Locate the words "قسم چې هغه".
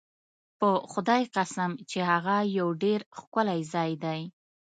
1.35-2.35